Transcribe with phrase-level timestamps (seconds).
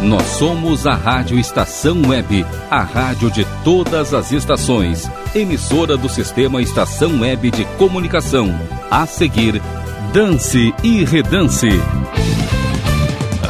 [0.00, 6.62] Nós somos a Rádio Estação Web, a rádio de todas as estações, emissora do sistema
[6.62, 8.48] Estação Web de Comunicação.
[8.90, 9.60] A seguir,
[10.12, 11.68] Dance e Redance.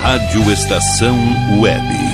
[0.00, 1.16] Rádio Estação
[1.60, 2.07] Web.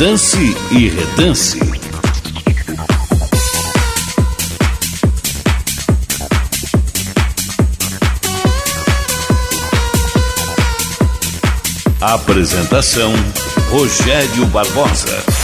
[0.00, 1.60] Dance e Redance.
[12.00, 13.12] Apresentação
[13.70, 15.39] Rogério Barbosa.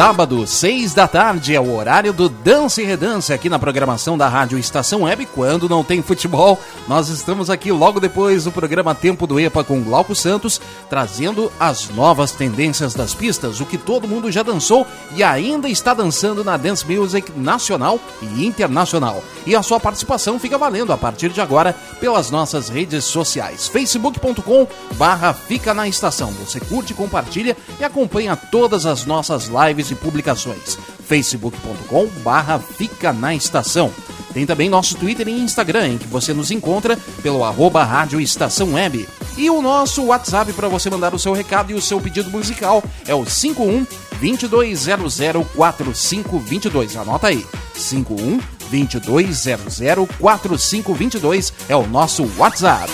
[0.00, 4.30] Sábado, seis da tarde, é o horário do Dance e Redance aqui na programação da
[4.30, 5.26] Rádio Estação Web.
[5.26, 6.58] Quando não tem futebol,
[6.88, 10.58] nós estamos aqui logo depois do programa Tempo do EPA com Glauco Santos,
[10.88, 15.92] trazendo as novas tendências das pistas, o que todo mundo já dançou e ainda está
[15.92, 19.22] dançando na Dance Music nacional e internacional.
[19.46, 23.68] E a sua participação fica valendo a partir de agora pelas nossas redes sociais.
[23.68, 26.32] facebook.com barra Fica na Estação.
[26.42, 30.78] Você curte, compartilha e acompanha todas as nossas lives e publicações.
[31.06, 33.92] facebook.com barra Fica na Estação.
[34.32, 38.72] Tem também nosso Twitter e Instagram, em que você nos encontra pelo arroba Rádio Estação
[38.74, 39.08] Web.
[39.36, 42.84] E o nosso WhatsApp para você mandar o seu recado e o seu pedido musical
[43.06, 43.84] é o 51
[44.20, 46.96] 22004522.
[46.96, 47.46] Anota aí.
[47.74, 52.92] 51 22004522 é o nosso WhatsApp.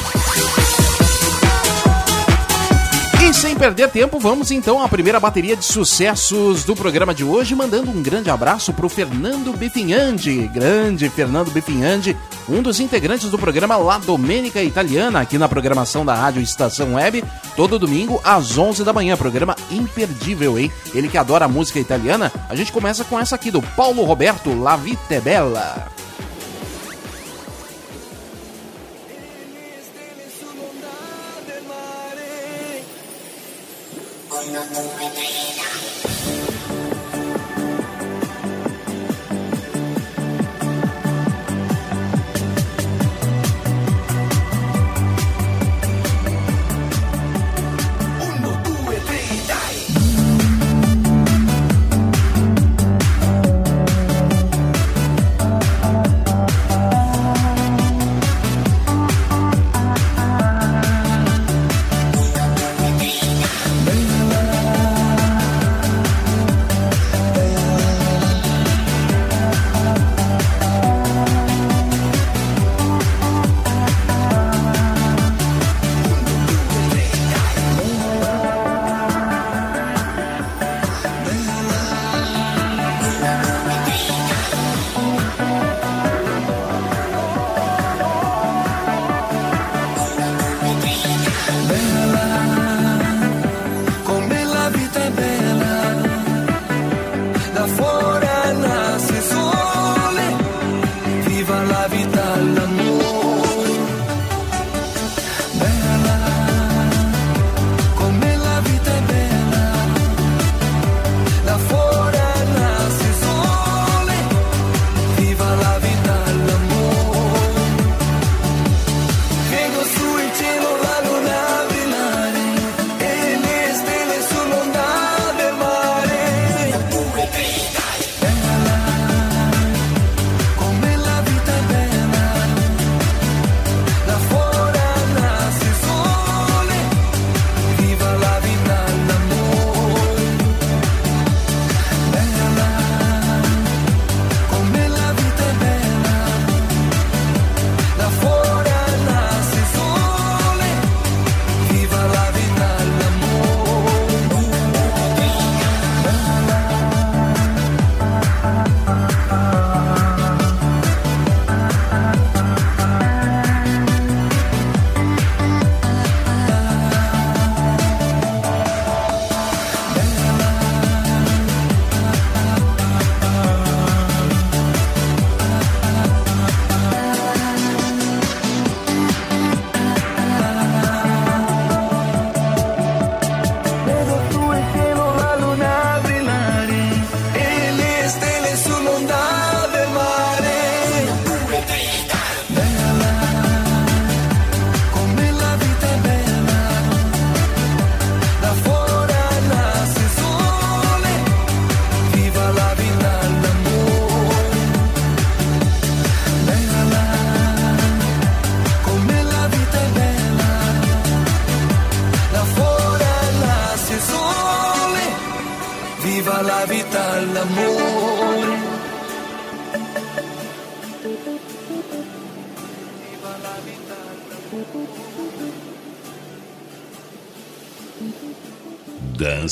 [3.27, 7.57] E sem perder tempo, vamos então à primeira bateria de sucessos do programa de hoje,
[7.57, 12.17] mandando um grande abraço para o Fernando Befinhandi, grande Fernando Befinhandi,
[12.49, 17.25] um dos integrantes do programa La Domenica Italiana, aqui na programação da Rádio Estação Web,
[17.57, 20.71] todo domingo às 11 da manhã, programa imperdível, hein?
[20.95, 24.57] Ele que adora a música italiana, a gente começa com essa aqui do Paulo Roberto,
[24.57, 25.97] La Vita Bella.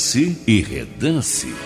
[0.05, 1.64] Dance e redance.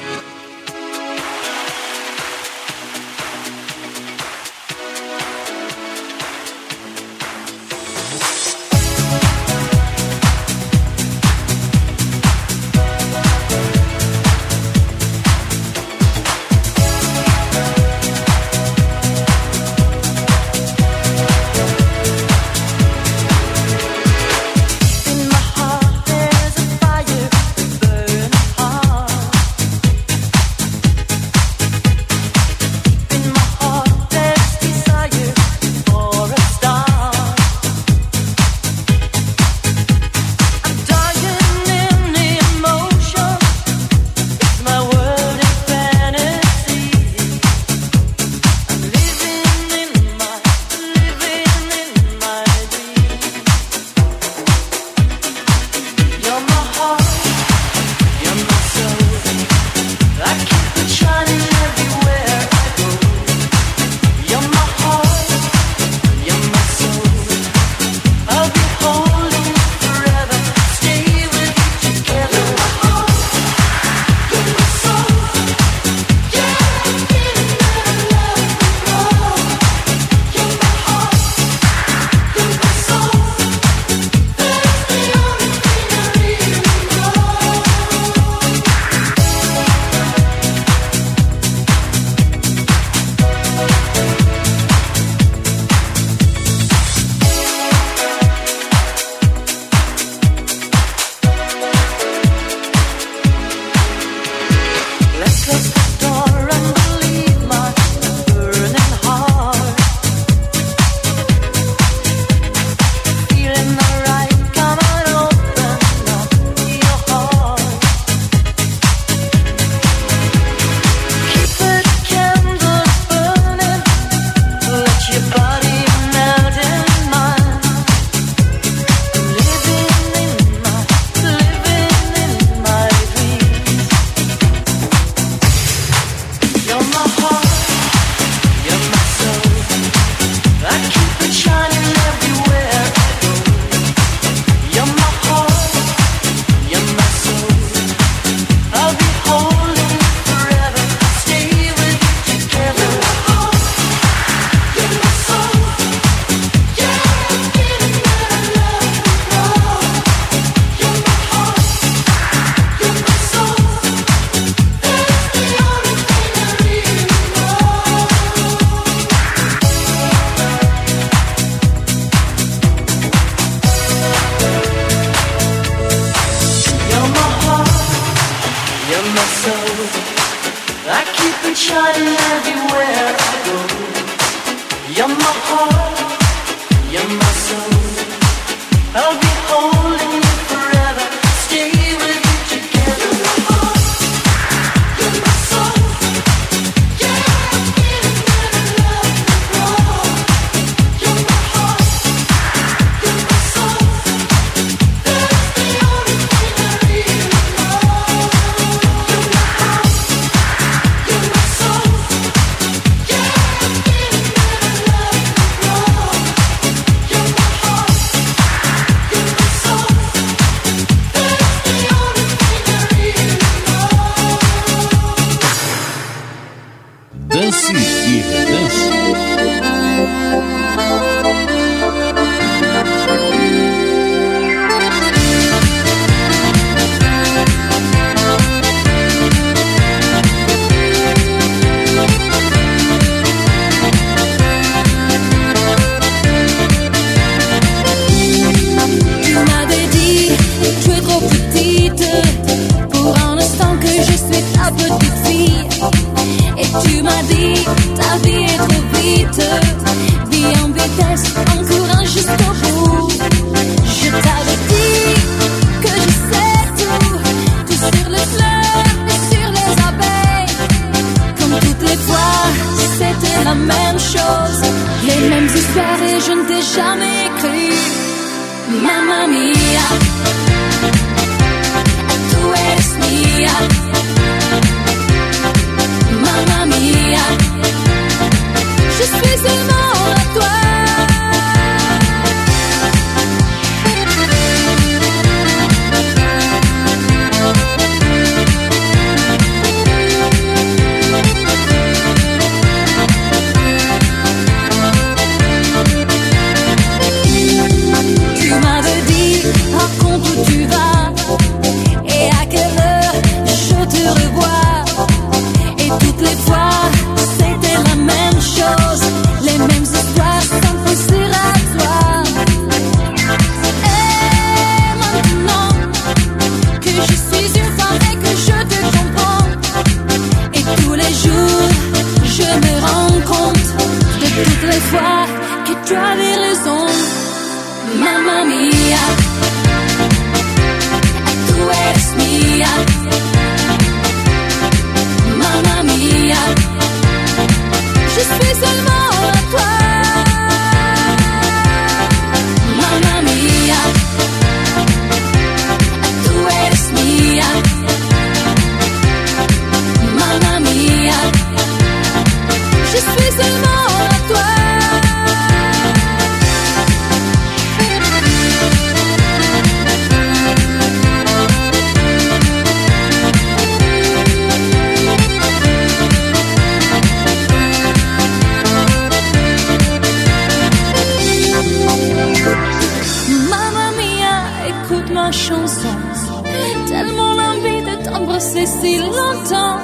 [388.81, 389.79] si longtemps.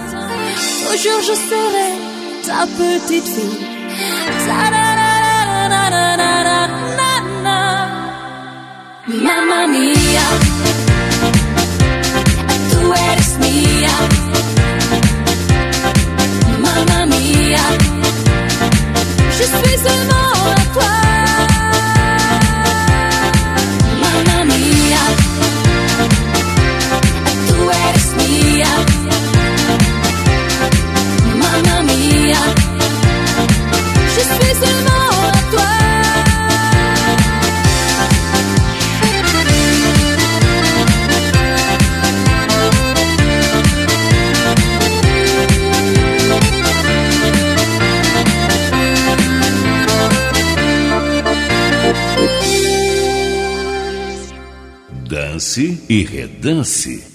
[0.92, 1.90] Toujours je serai
[2.46, 3.76] ta petite fille.
[9.08, 10.28] Mamma mia,
[12.70, 13.96] tú eres Mia
[16.60, 17.66] Mamma mia,
[19.38, 21.15] je suis seulement à toi.
[55.58, 57.15] E Redance.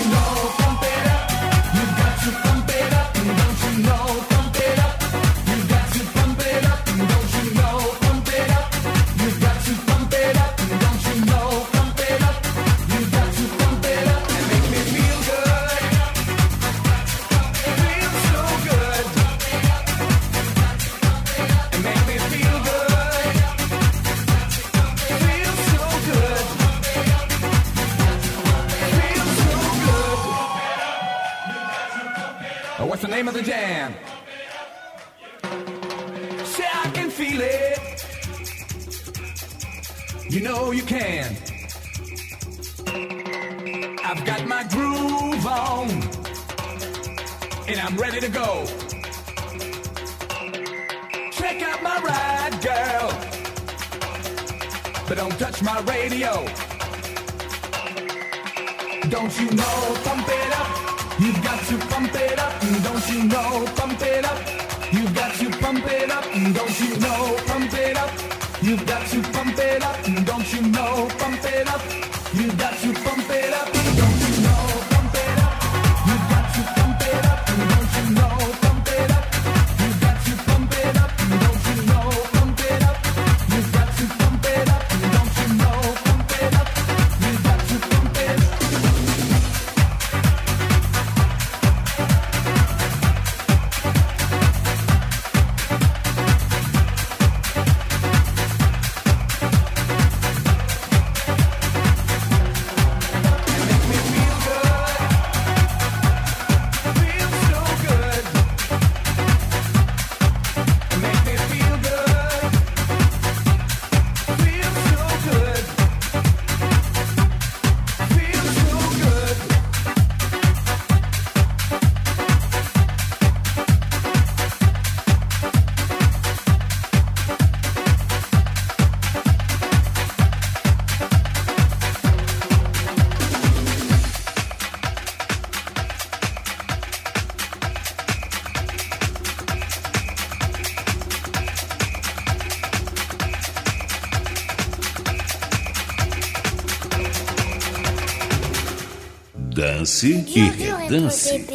[150.01, 151.45] Dance e redance.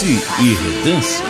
[0.00, 1.29] Dance e redance.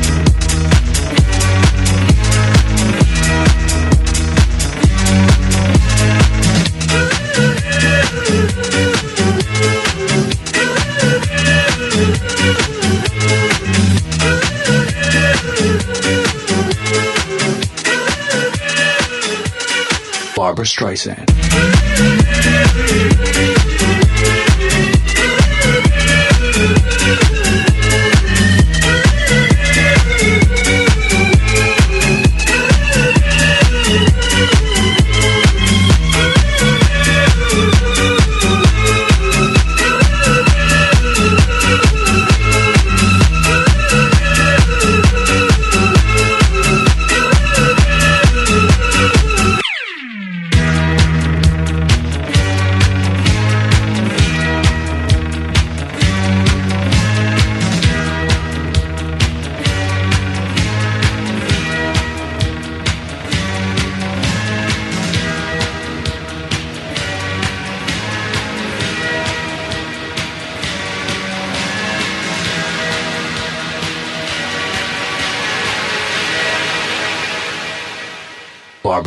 [20.63, 22.20] Streisand.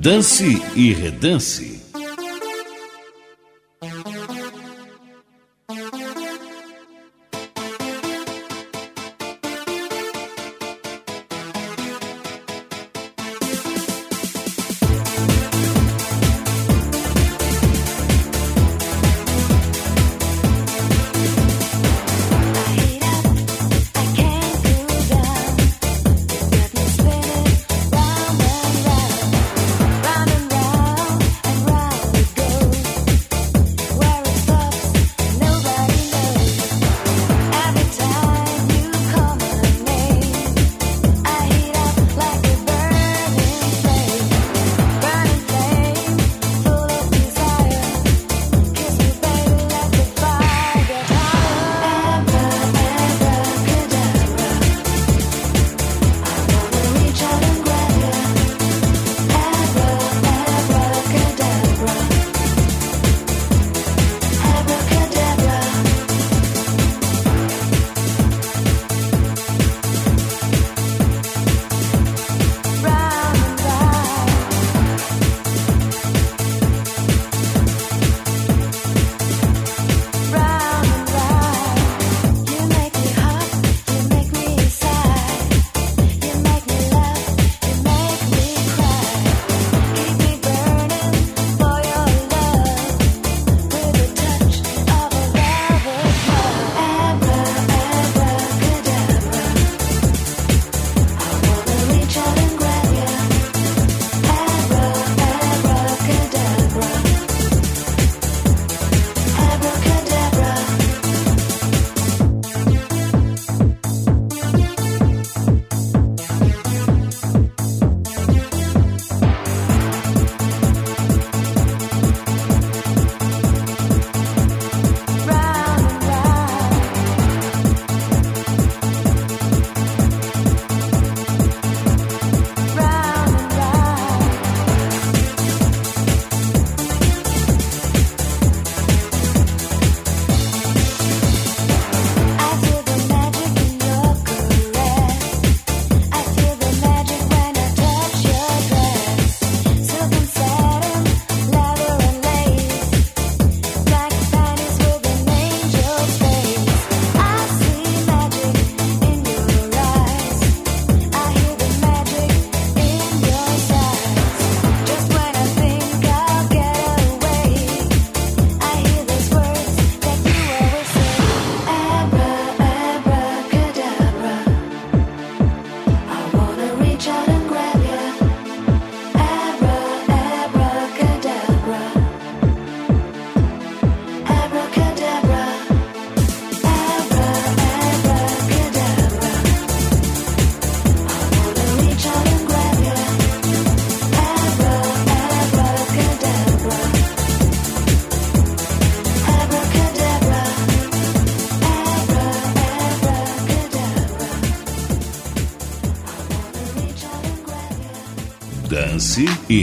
[0.00, 1.69] Dance e Redance.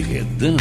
[0.08, 0.57] Redan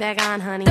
[0.00, 0.69] back on, honey.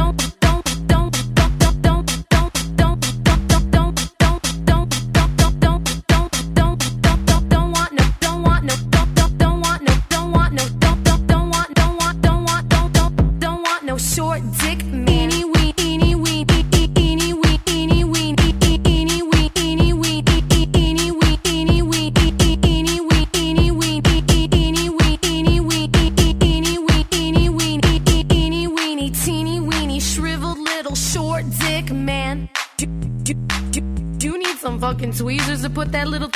[35.91, 36.28] That little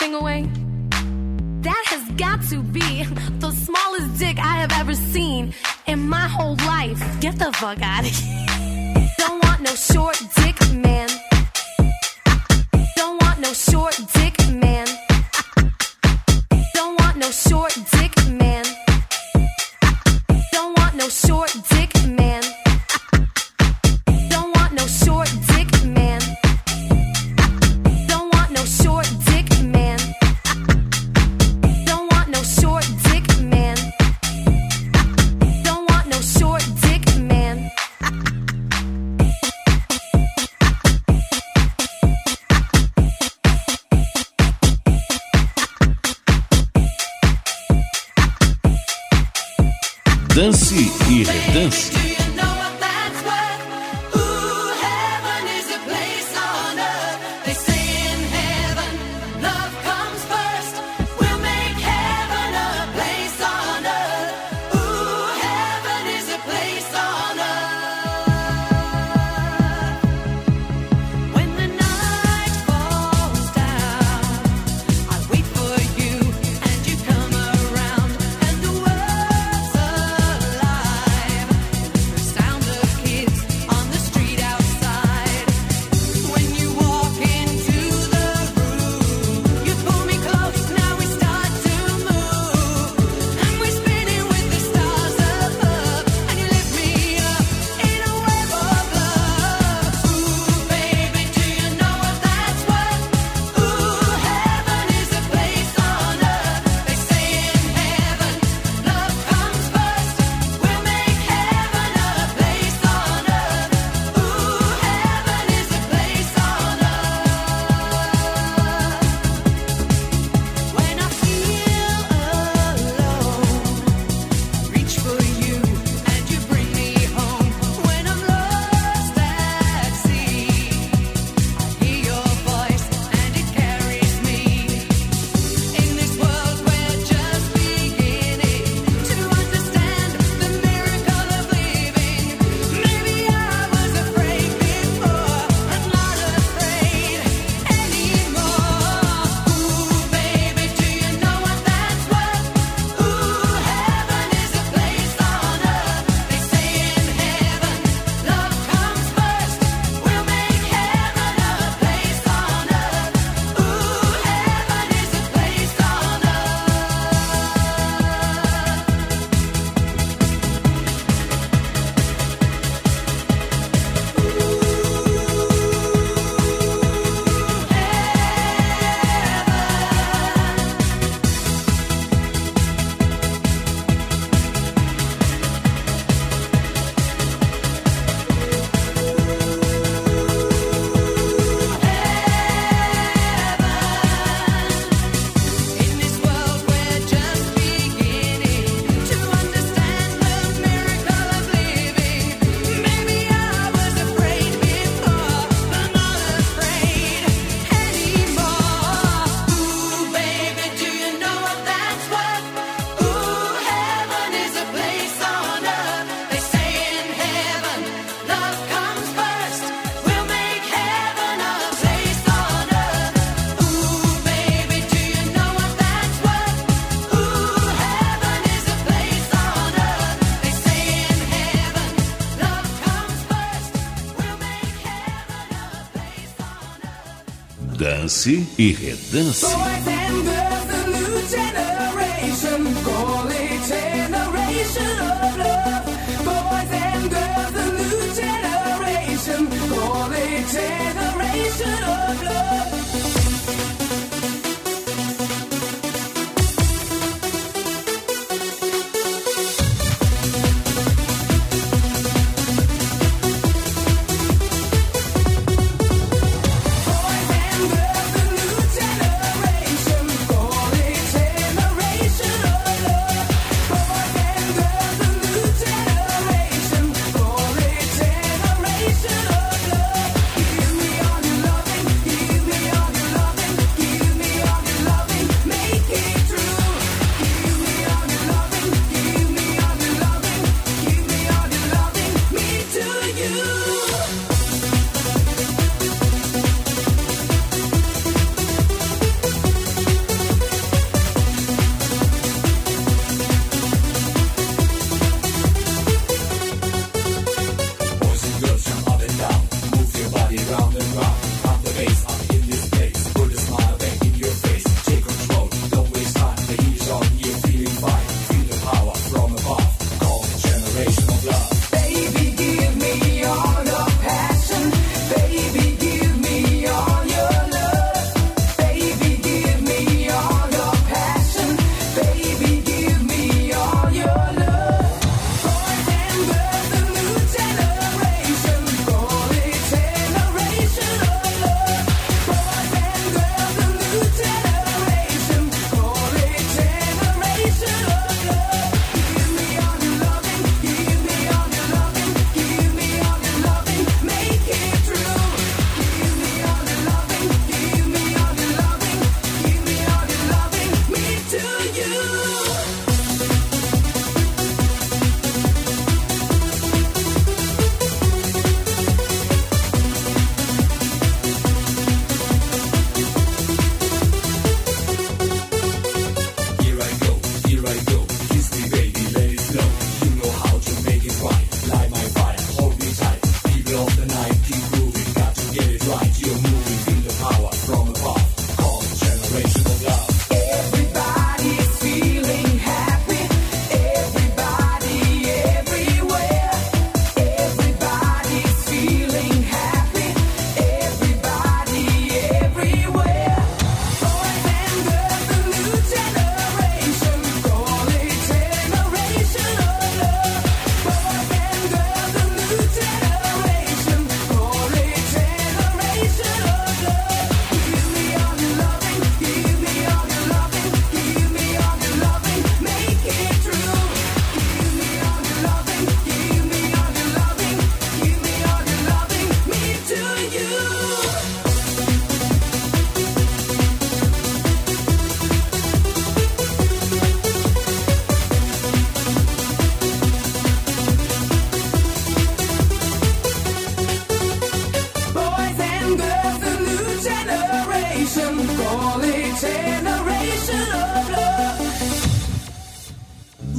[238.23, 240.42] Dance e Redance.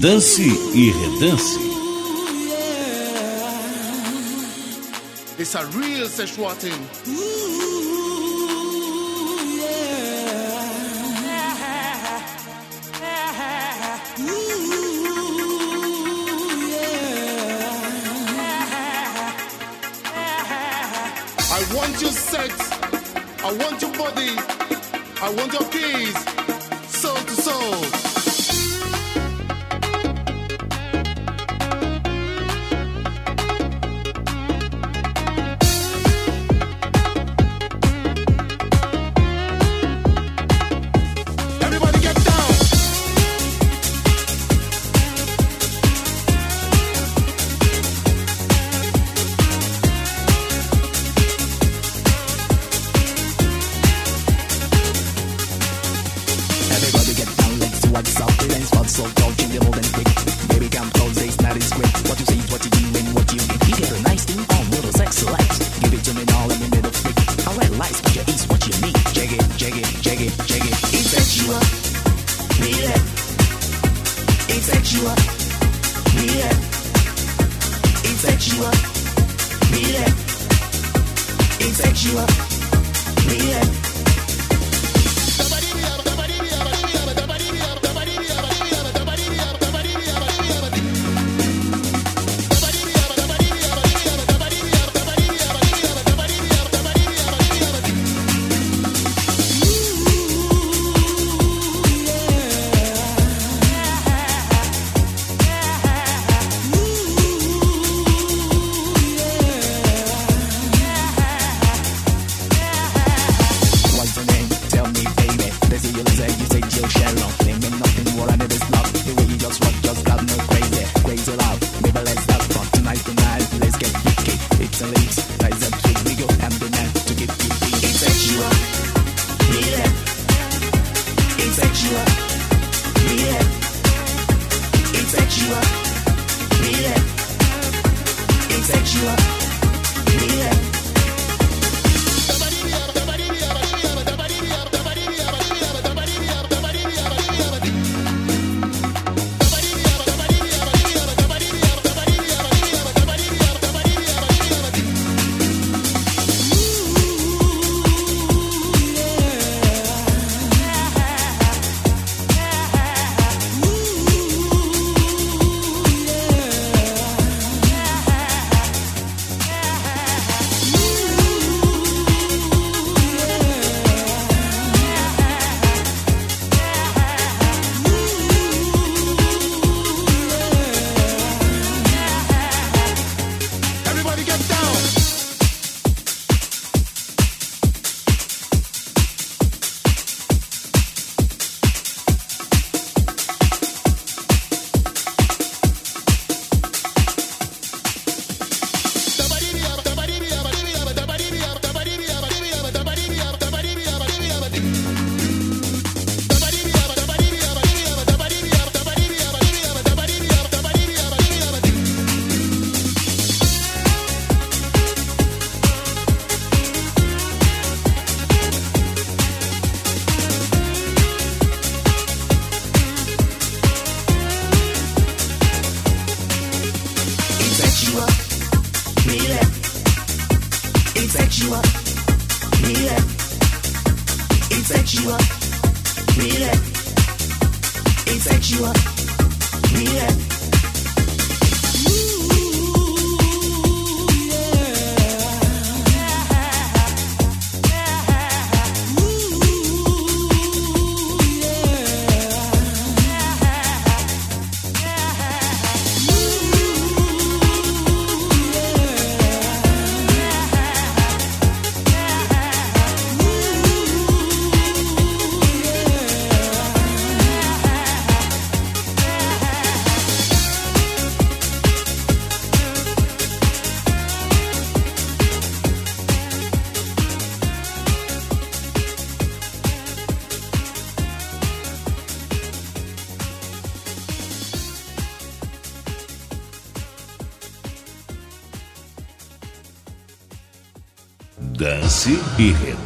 [0.04, 1.58] Dance e Redance.
[5.38, 7.33] It's a real sexual thing.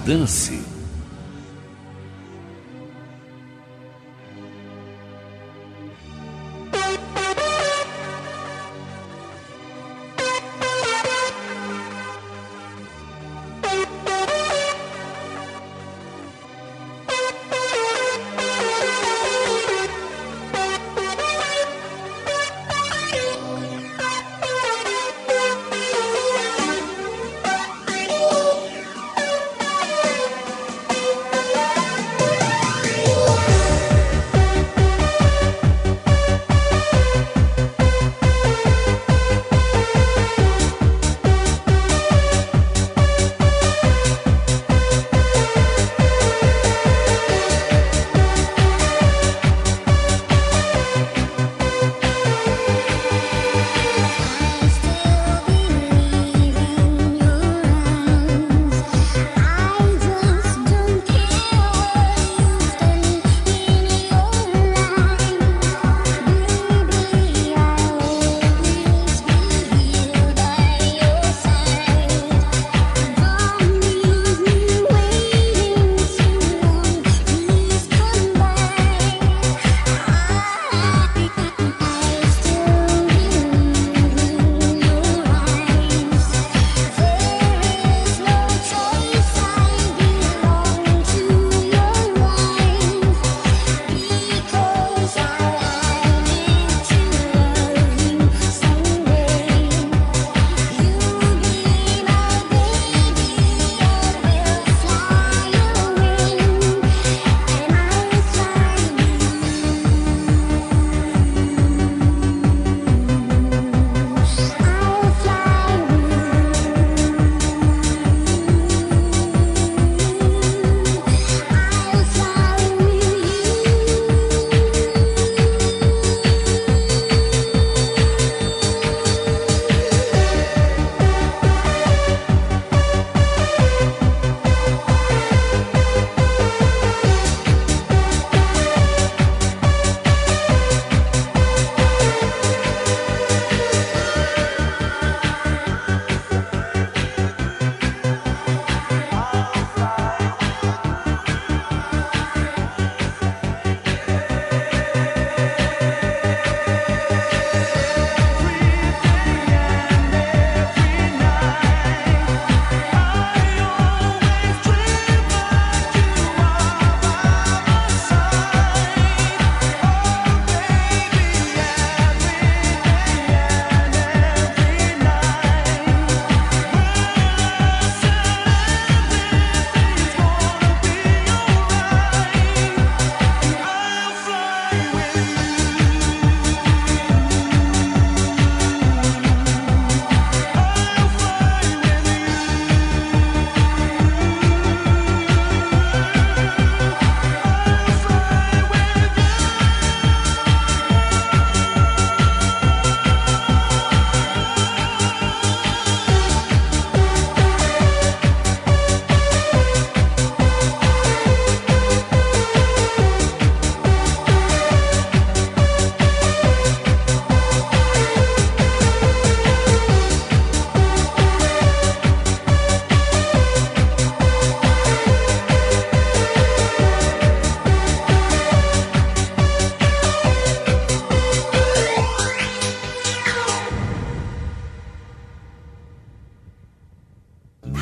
[0.08, 0.57] E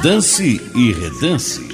[0.07, 1.66] Dance e redance.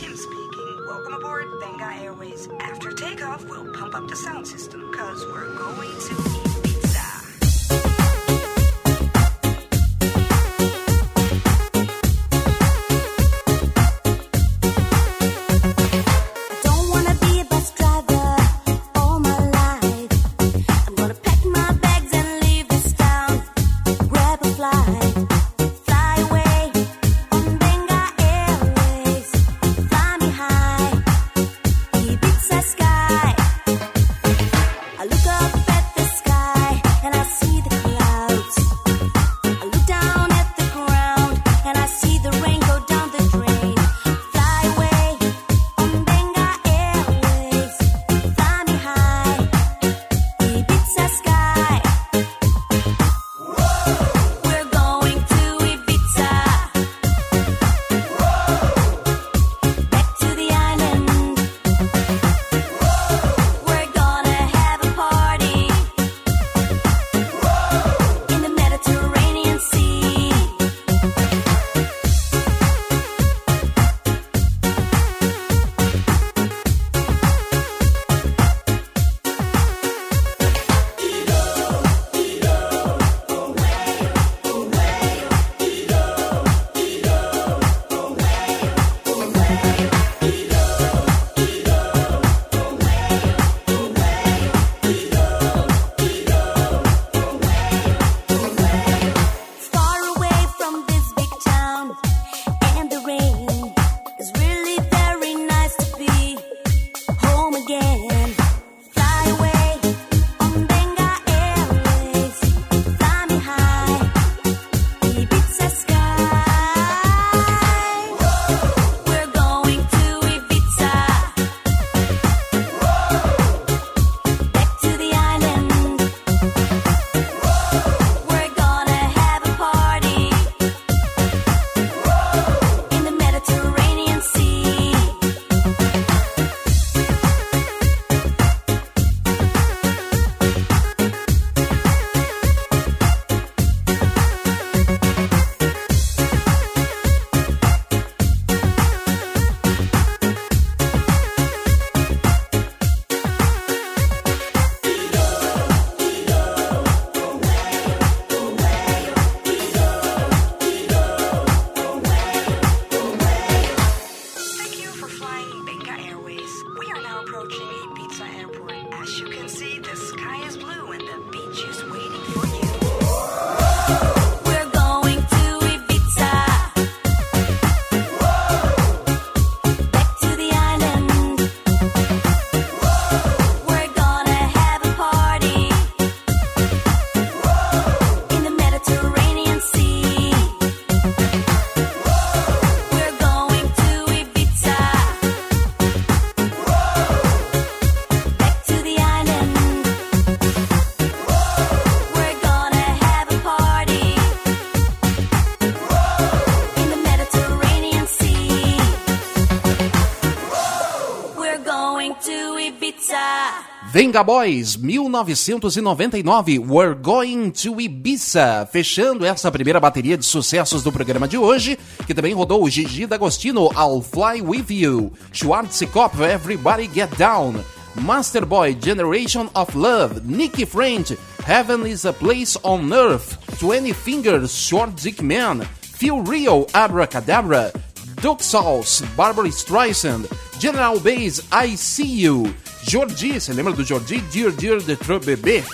[214.12, 218.68] Venga Boys, 1999, We're Going to Ibiza.
[218.70, 223.06] Fechando essa primeira bateria de sucessos do programa de hoje, que também rodou o Gigi
[223.06, 227.64] D'Agostino, I'll Fly With You, Schwarzkopf, Everybody Get Down,
[228.02, 234.94] Masterboy, Generation of Love, Nicky French, Heaven is a Place on Earth, 20 Fingers, Short
[234.94, 237.72] Dick Man, Feel Real, Abracadabra,
[238.20, 240.26] Duke Sauce, Barbara Streisand,
[240.60, 242.52] General Bass, I See You,
[242.82, 244.18] Jordi, você lembra do Jordi?
[244.20, 245.64] Dear Dear The True Bebê,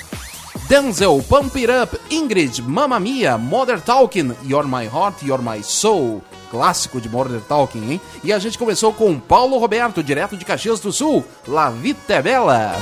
[0.68, 6.22] Denzel, Pump It Up, Ingrid, Mamma Mia, Mother Talking, You're My Heart, You're My Soul,
[6.50, 8.00] clássico de Mother Talking, hein?
[8.22, 12.22] E a gente começou com Paulo Roberto, direto de Caxias do Sul, La Vita é
[12.22, 12.76] Bella.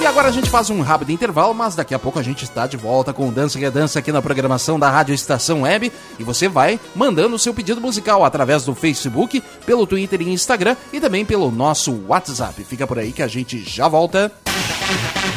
[0.00, 2.66] E agora a gente faz um rápido intervalo, mas daqui a pouco a gente está
[2.66, 5.90] de volta com o Dança que é Dança aqui na programação da Rádio Estação Web.
[6.18, 10.76] E você vai mandando o seu pedido musical através do Facebook, pelo Twitter e Instagram
[10.92, 12.62] e também pelo nosso WhatsApp.
[12.64, 14.30] Fica por aí que a gente já volta.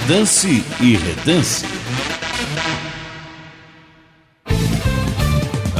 [0.07, 1.65] Dance e redance.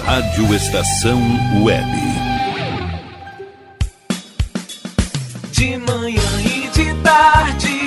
[0.08, 1.22] Rádio Estação
[1.64, 1.86] Web.
[5.52, 7.87] De manhã e de tarde,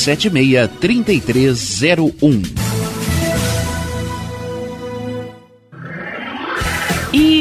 [0.01, 2.41] 763301.
[2.43, 2.70] E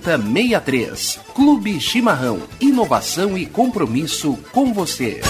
[0.00, 1.20] 7063.
[1.34, 2.40] Clube Chimarrão.
[2.60, 5.20] Inovação e compromisso com você.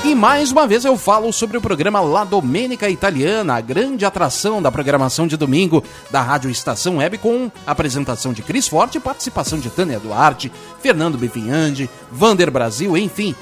[0.07, 4.61] E mais uma vez eu falo sobre o programa La Domenica Italiana, a grande atração
[4.61, 9.69] da programação de domingo da Rádio Estação Web, com apresentação de Cris Forte participação de
[9.69, 10.49] Tânia Duarte,
[10.81, 13.35] Fernando Bevinhandi, Vander Brasil, enfim.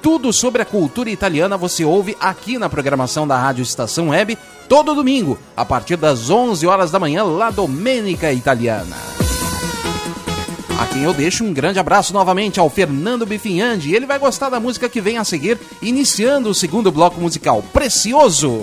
[0.00, 4.38] Tudo sobre a cultura italiana você ouve aqui na programação da Rádio Estação Web,
[4.68, 8.96] todo domingo, a partir das 11 horas da manhã, La Domenica Italiana.
[10.78, 13.94] A quem eu deixo um grande abraço novamente ao Fernando Bifinhandi.
[13.94, 17.62] Ele vai gostar da música que vem a seguir, iniciando o segundo bloco musical.
[17.72, 18.60] Precioso!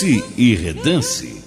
[0.00, 1.44] Dance e Redance.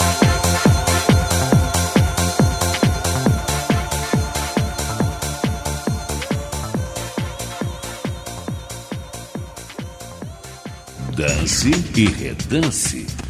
[11.21, 13.20] Dance e redance.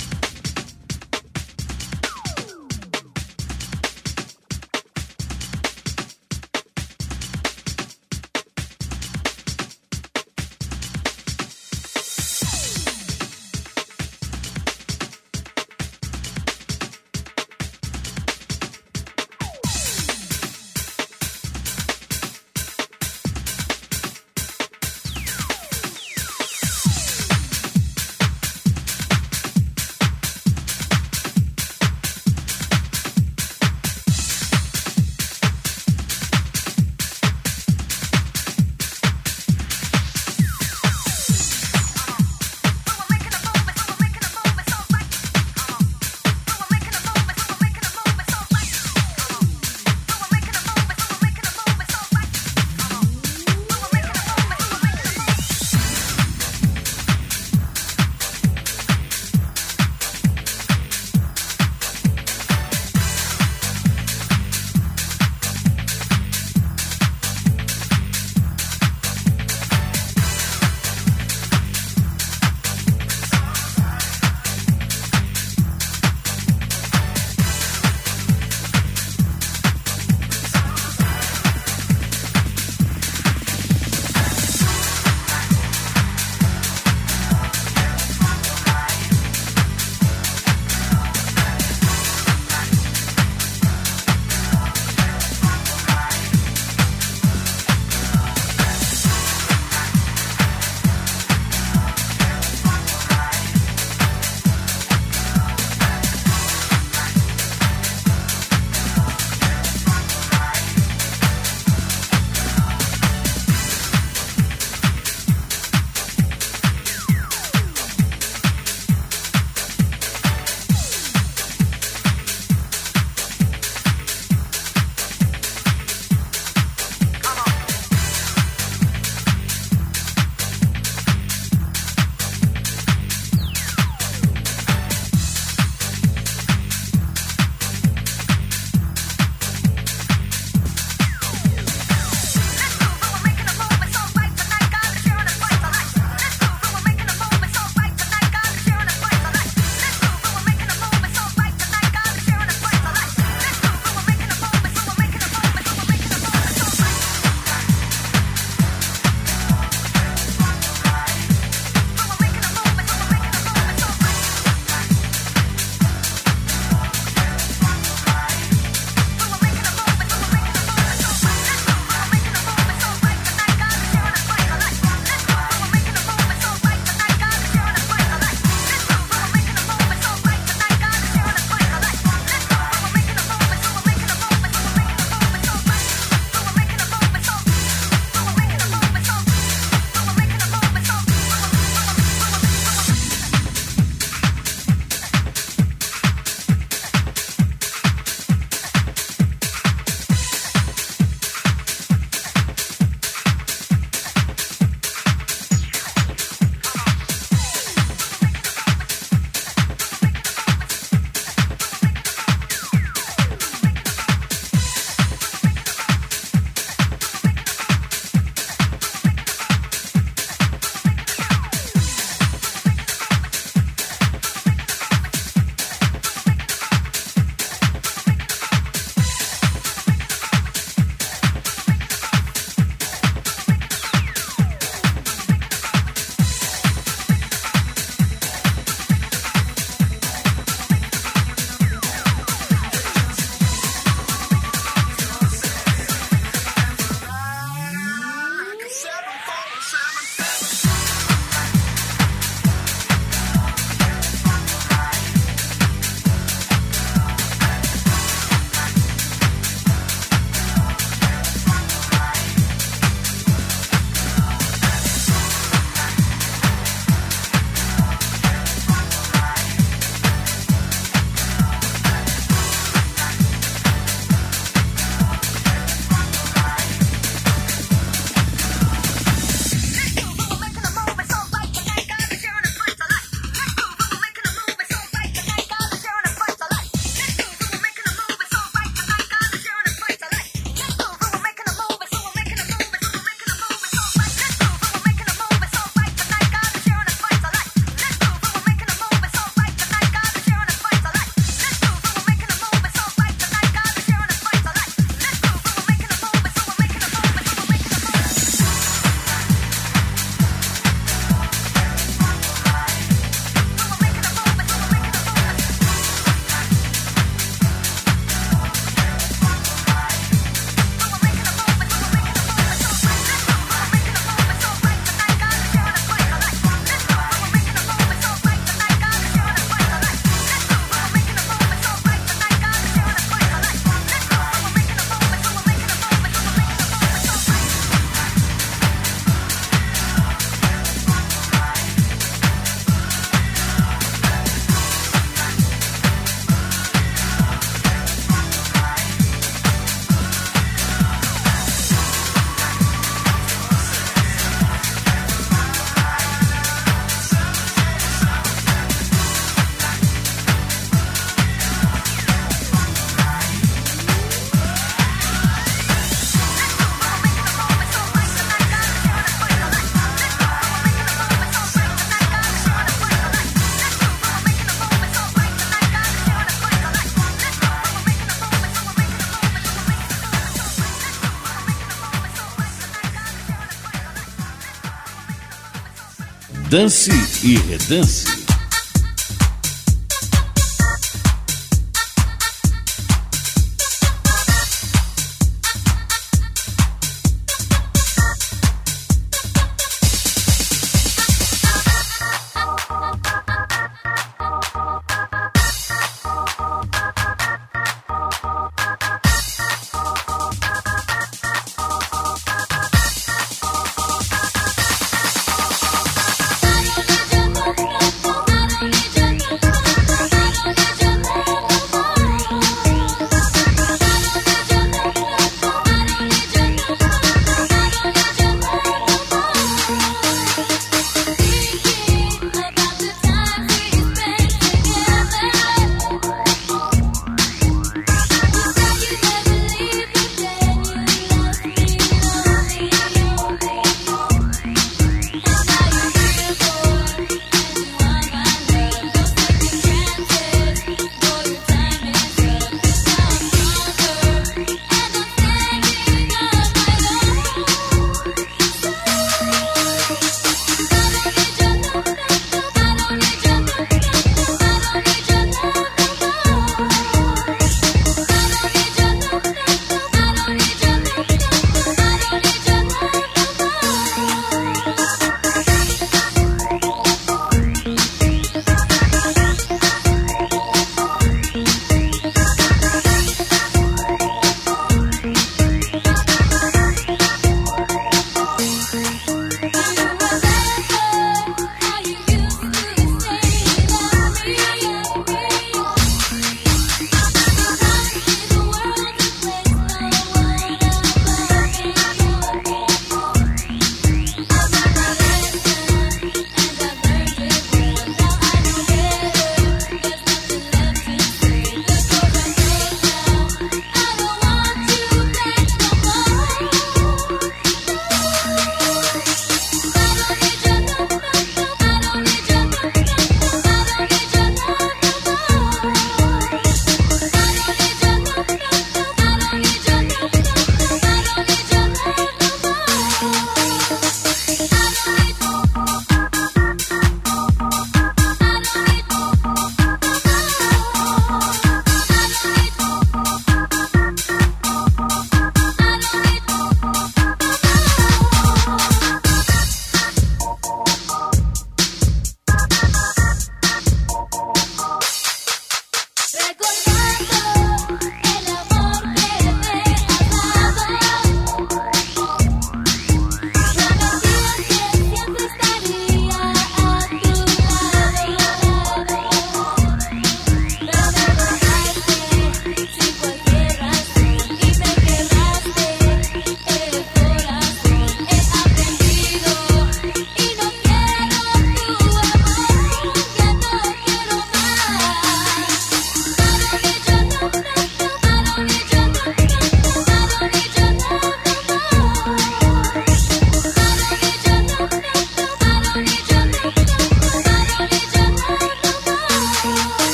[386.61, 386.91] Dance
[387.23, 388.10] e redance.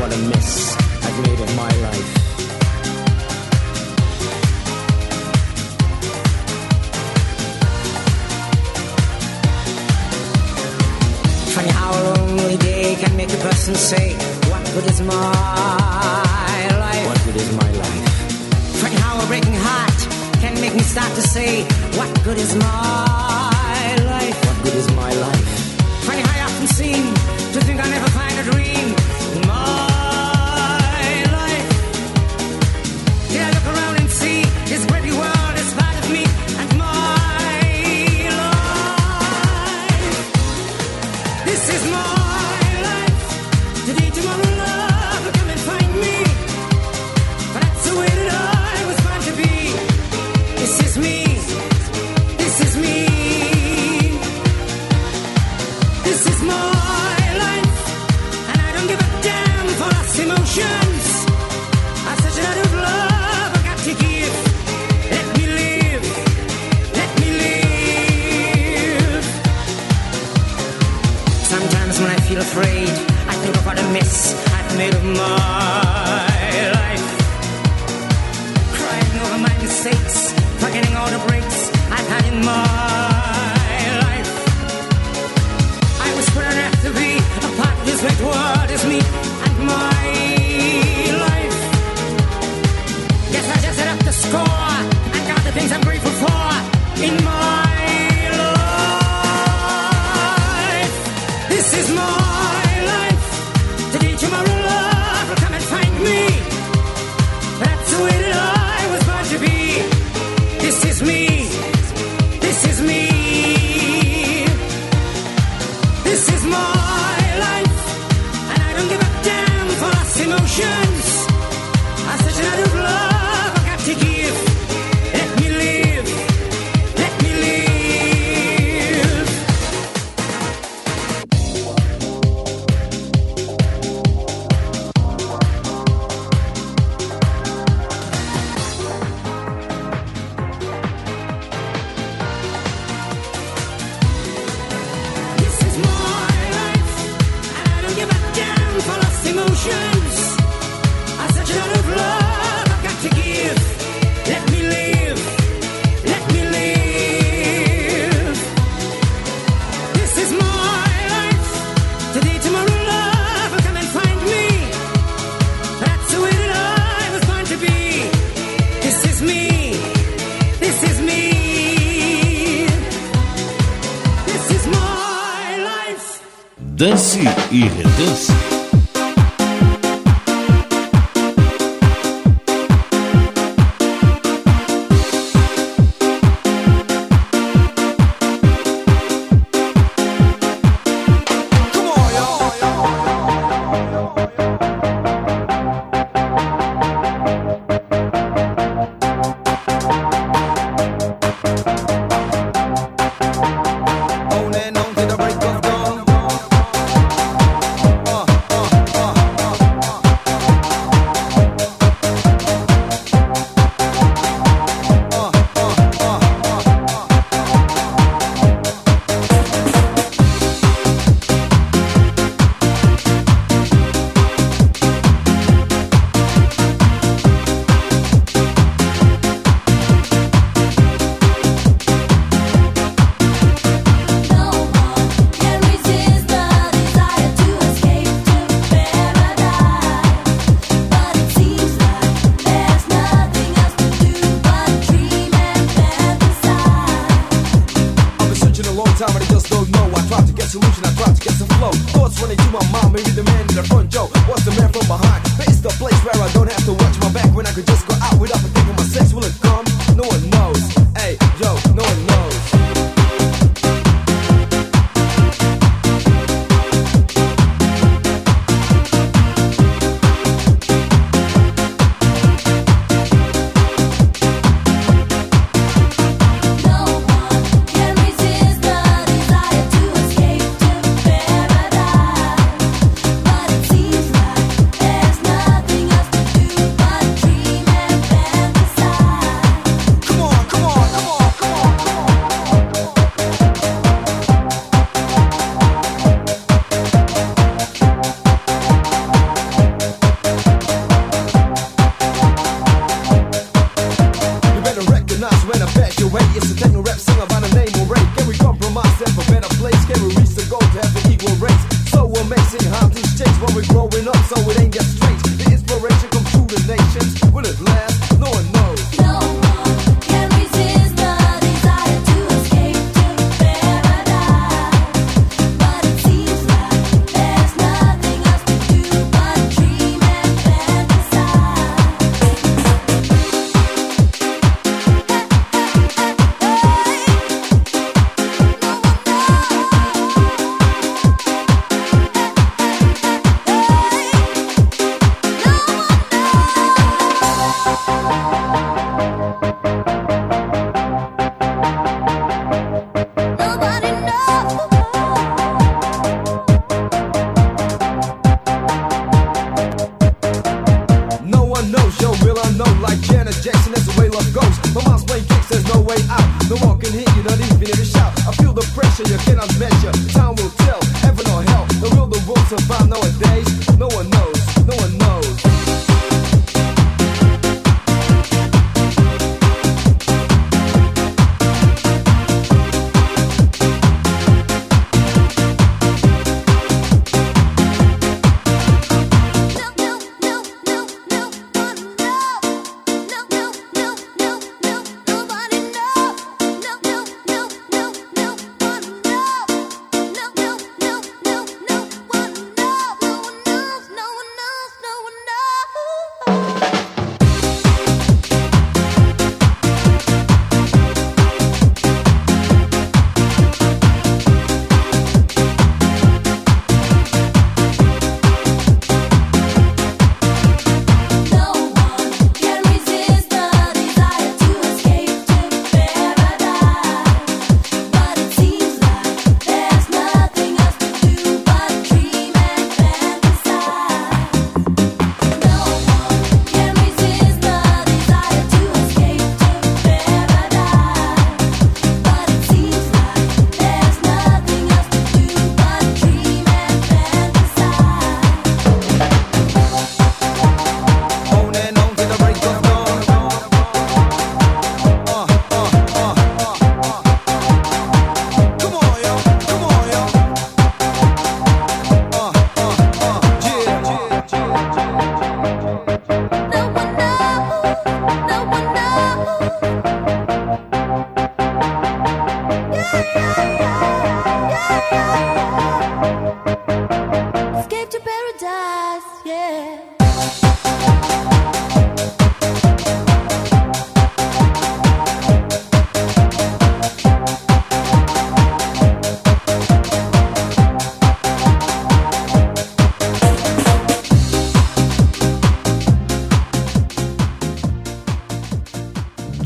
[0.00, 0.74] What a mess
[1.04, 2.10] I've made of my life.
[11.54, 14.14] Funny how a lonely day can make a person say,
[14.48, 15.12] What good is my
[16.84, 17.06] life?
[17.06, 18.08] What good is my life?
[18.80, 20.00] Funny how a breaking heart
[20.40, 21.64] can make me start to say,
[21.98, 24.46] What good is my life?
[24.46, 25.48] What good is my life?
[26.06, 27.04] Funny how I often seem
[27.52, 28.99] to think I'll never find a dream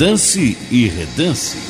[0.05, 1.64] Dance e redance.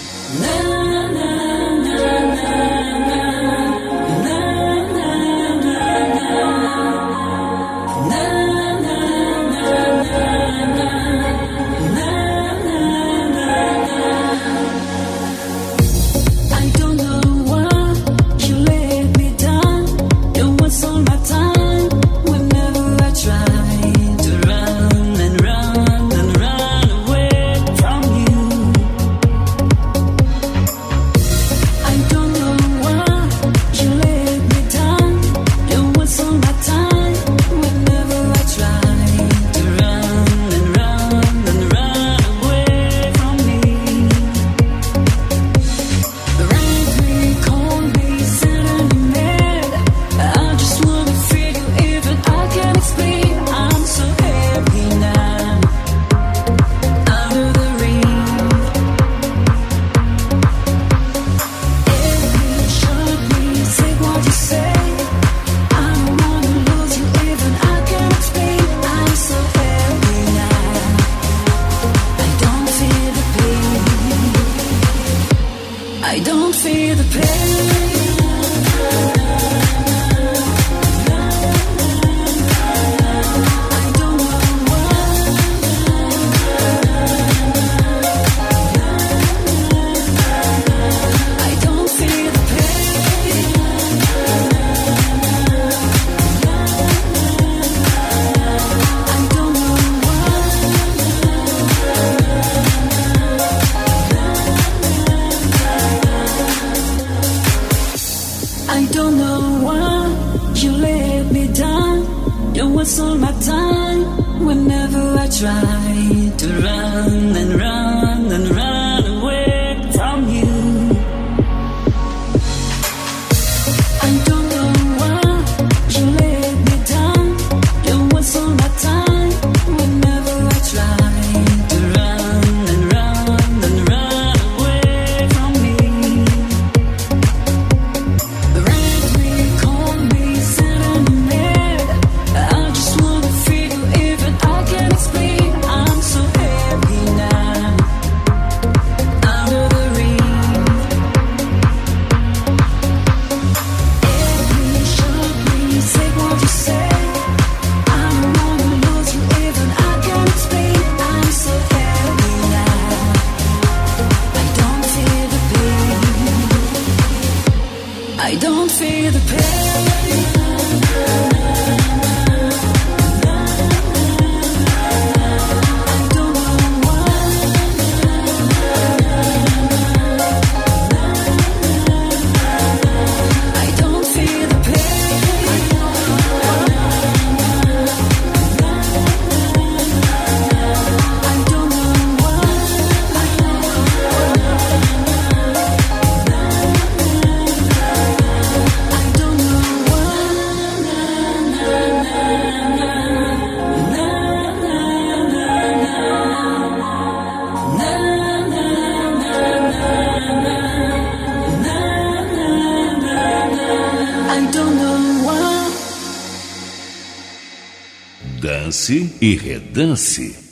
[218.85, 220.44] Dance e redance.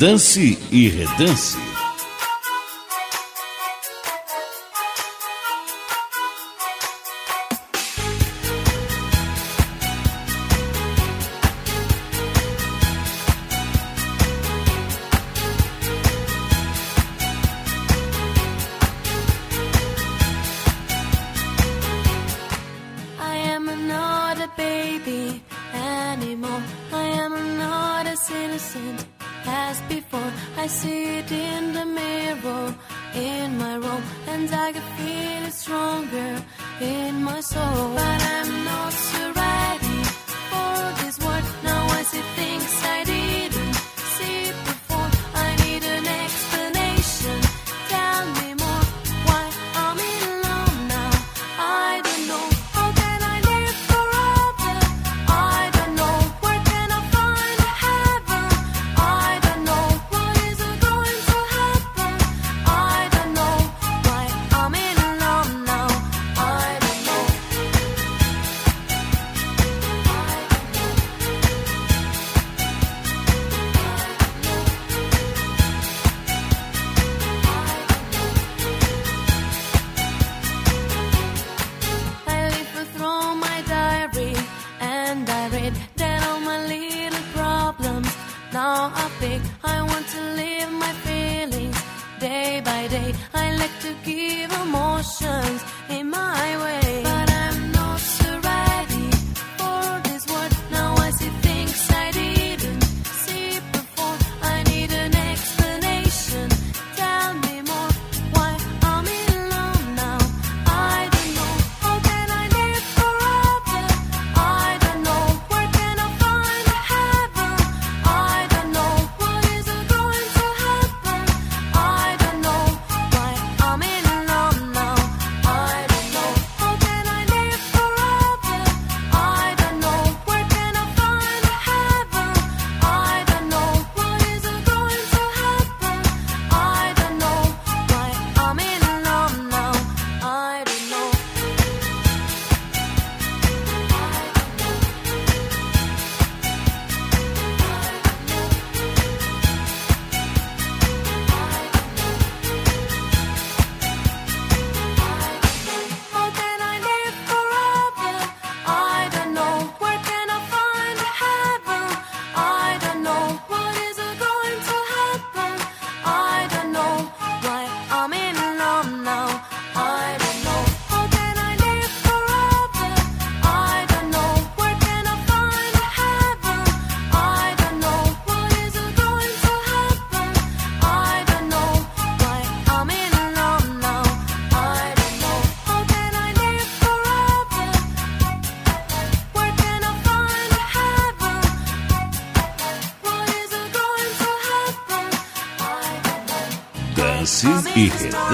[0.00, 1.69] Dance e redance.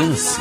[0.07, 0.36] Redance.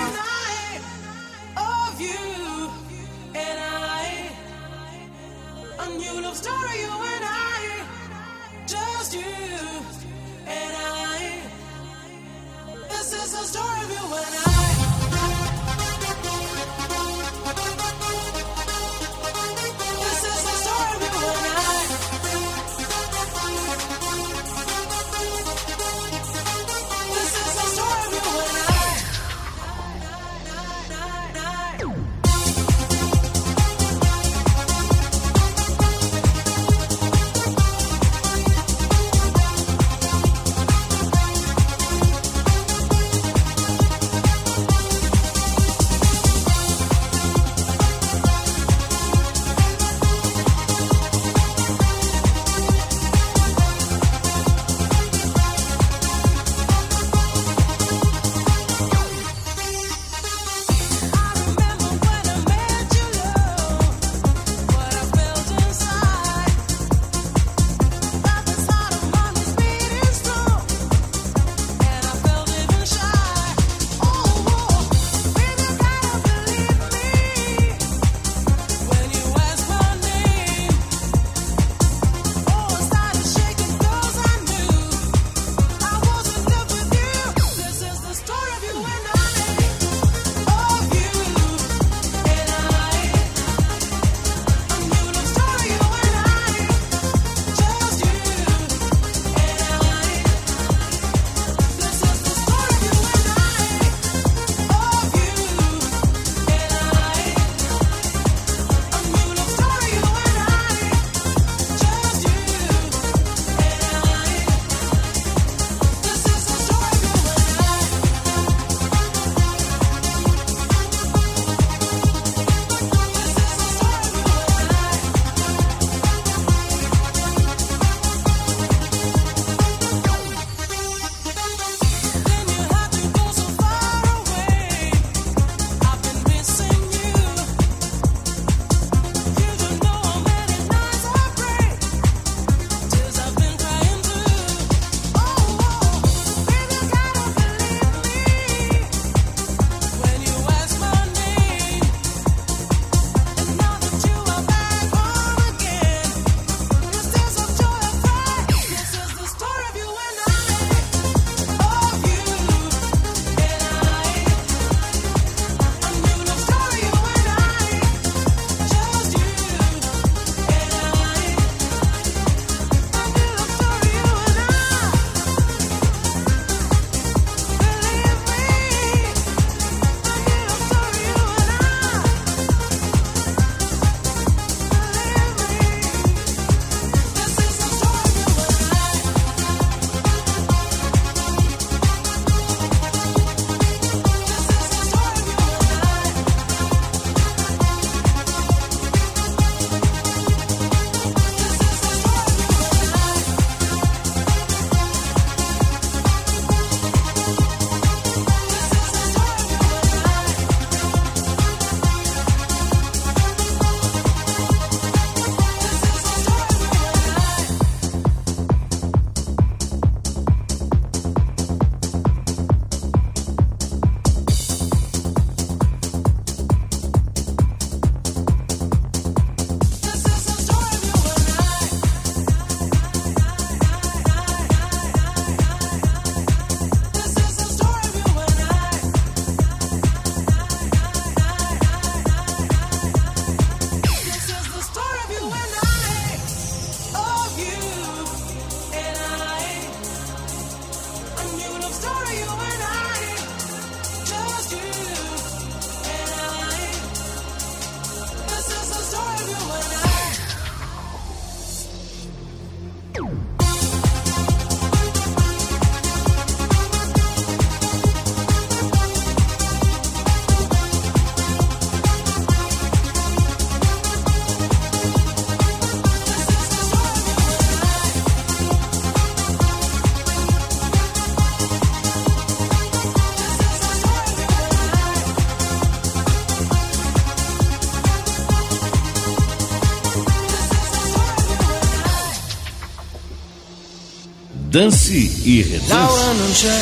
[294.55, 295.67] Danse e Redance.
[295.67, 296.61] Laura não c'è,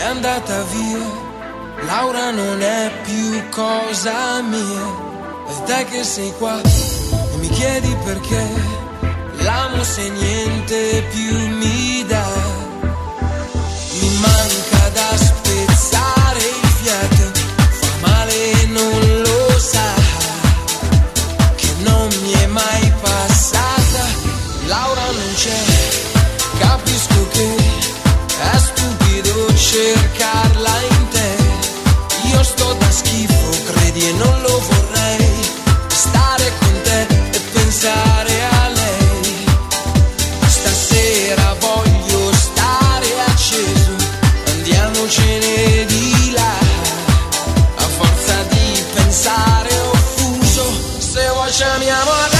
[0.00, 1.84] é andata via.
[1.84, 4.86] Laura non è più cosa mia.
[5.46, 8.42] E te che sei qua e mi chiedi perché
[9.42, 12.35] l'amo se niente più mi dà.
[51.46, 52.35] الهاشم يا رحمة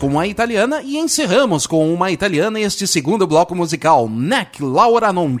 [0.00, 5.36] com uma italiana e encerramos com uma italiana este segundo bloco musical, Nec Laura Non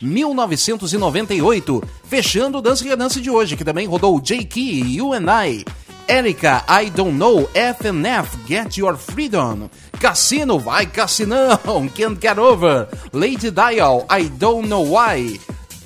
[0.00, 4.58] 1998, fechando o Dance Dance de hoje, que também rodou J.K.
[4.58, 5.64] e You and I.
[6.08, 9.68] Erika, I Don't Know, FNF, Get Your Freedom,
[10.00, 11.58] Cassino, Vai Cassinão,
[11.94, 15.38] Can't Get Over, Lady Dial, I Don't Know Why,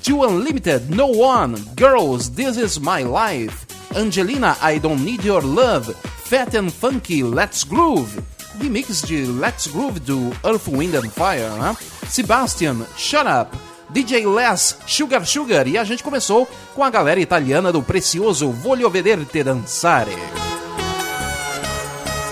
[0.03, 5.93] To Unlimited, No One, Girls, This Is My Life, Angelina, I Don't Need Your Love,
[6.35, 8.21] Fat and Funky Let's Groove,
[8.59, 11.77] remix de Let's Groove do Earth, Wind and Fire, né?
[12.09, 13.57] Sebastian, Shut Up,
[13.89, 16.45] DJ Les, Sugar Sugar, e a gente começou
[16.75, 20.44] com a galera italiana do precioso Voglio Vederti Danzare.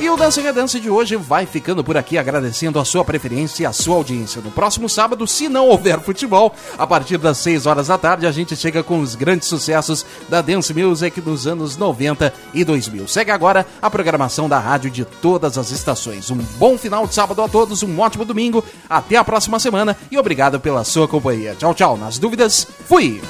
[0.04, 3.64] E o Dança e Redança de hoje vai ficando por aqui, agradecendo a sua preferência
[3.64, 4.42] e a sua audiência.
[4.42, 8.32] No próximo sábado, se não houver futebol, a partir das 6 horas da tarde, a
[8.34, 13.08] gente chega com os grandes sucessos da Dance Music dos anos 90 e 2000.
[13.08, 16.30] Segue agora a programação da rádio de todas as estações.
[16.30, 20.18] Um bom final de sábado a todos, um ótimo domingo, até a próxima semana e
[20.18, 21.56] obrigado pela sua companhia.
[21.58, 21.96] Tchau, tchau.
[21.96, 23.22] Nas dúvidas, fui!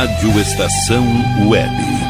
[0.00, 1.04] Rádio Estação
[1.46, 2.09] Web.